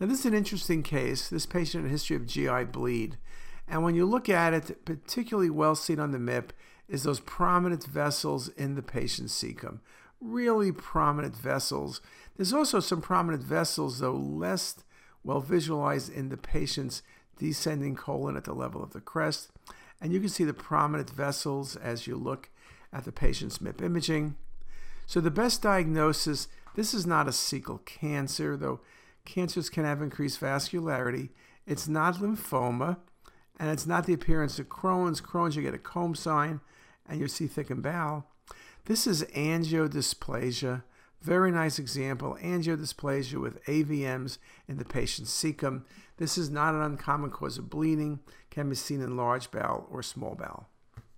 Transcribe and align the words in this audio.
Now, 0.00 0.06
this 0.06 0.20
is 0.20 0.26
an 0.26 0.34
interesting 0.34 0.82
case. 0.82 1.28
This 1.28 1.46
patient 1.46 1.84
had 1.84 1.88
a 1.88 1.92
history 1.92 2.16
of 2.16 2.26
GI 2.26 2.64
bleed. 2.64 3.16
And 3.68 3.84
when 3.84 3.94
you 3.94 4.04
look 4.04 4.28
at 4.28 4.52
it, 4.52 4.84
particularly 4.84 5.50
well 5.50 5.76
seen 5.76 6.00
on 6.00 6.10
the 6.10 6.18
MIP, 6.18 6.50
is 6.88 7.04
those 7.04 7.20
prominent 7.20 7.86
vessels 7.86 8.48
in 8.48 8.74
the 8.74 8.82
patient's 8.82 9.40
cecum. 9.40 9.78
Really 10.20 10.72
prominent 10.72 11.36
vessels. 11.36 12.00
There's 12.36 12.52
also 12.52 12.80
some 12.80 13.00
prominent 13.00 13.44
vessels, 13.44 14.00
though 14.00 14.16
less 14.16 14.76
well 15.22 15.40
visualized 15.40 16.12
in 16.12 16.28
the 16.28 16.36
patient's 16.36 17.02
descending 17.38 17.94
colon 17.94 18.36
at 18.36 18.44
the 18.44 18.52
level 18.52 18.82
of 18.82 18.92
the 18.92 19.00
crest. 19.00 19.50
And 20.00 20.12
you 20.12 20.18
can 20.18 20.28
see 20.28 20.44
the 20.44 20.52
prominent 20.52 21.10
vessels 21.10 21.76
as 21.76 22.06
you 22.06 22.16
look 22.16 22.50
at 22.92 23.04
the 23.04 23.12
patient's 23.12 23.58
MIP 23.58 23.80
imaging. 23.80 24.34
So 25.06 25.20
the 25.20 25.30
best 25.30 25.62
diagnosis, 25.62 26.48
this 26.74 26.94
is 26.94 27.06
not 27.06 27.28
a 27.28 27.30
cecal 27.30 27.84
cancer, 27.84 28.56
though 28.56 28.80
cancers 29.24 29.70
can 29.70 29.84
have 29.84 30.02
increased 30.02 30.40
vascularity. 30.40 31.30
It's 31.66 31.88
not 31.88 32.16
lymphoma, 32.16 32.98
and 33.58 33.70
it's 33.70 33.86
not 33.86 34.06
the 34.06 34.12
appearance 34.12 34.58
of 34.58 34.68
Crohn's. 34.68 35.20
Crohn's, 35.20 35.56
you 35.56 35.62
get 35.62 35.74
a 35.74 35.78
comb 35.78 36.14
sign, 36.14 36.60
and 37.08 37.20
you 37.20 37.28
see 37.28 37.46
thickened 37.46 37.82
bowel. 37.82 38.26
This 38.86 39.06
is 39.06 39.24
angiodysplasia. 39.24 40.82
Very 41.22 41.50
nice 41.50 41.78
example, 41.78 42.36
angiodysplasia 42.42 43.40
with 43.40 43.64
AVMs 43.64 44.36
in 44.68 44.76
the 44.76 44.84
patient's 44.84 45.32
cecum. 45.32 45.84
This 46.18 46.36
is 46.36 46.50
not 46.50 46.74
an 46.74 46.82
uncommon 46.82 47.30
cause 47.30 47.56
of 47.56 47.70
bleeding, 47.70 48.20
can 48.50 48.68
be 48.68 48.74
seen 48.74 49.00
in 49.00 49.16
large 49.16 49.50
bowel 49.50 49.88
or 49.90 50.02
small 50.02 50.34
bowel. 50.34 50.68